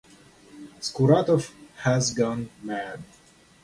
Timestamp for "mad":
2.63-3.03